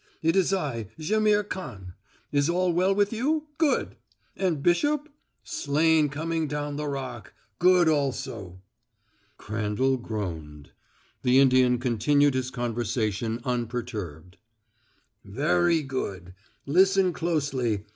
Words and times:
It 0.23 0.35
is 0.35 0.51
I, 0.51 0.87
Jaimihr 0.99 1.47
Khan. 1.47 1.93
Is 2.31 2.49
all 2.49 2.73
well 2.73 2.95
with 2.95 3.13
you? 3.13 3.45
Good! 3.59 3.97
And 4.35 4.63
Bishop? 4.63 5.09
Slain 5.43 6.09
coming 6.09 6.47
down 6.47 6.75
the 6.75 6.87
Rock 6.87 7.33
good 7.59 7.87
also!" 7.87 8.63
Crandall 9.37 9.97
groaned. 9.97 10.71
The 11.21 11.37
Indian 11.39 11.77
continued 11.77 12.33
his 12.33 12.49
conversation 12.49 13.41
unperturbed. 13.43 14.37
"Veree 15.23 15.85
good! 15.87 16.33
Listen 16.65 17.13
closely. 17.13 17.85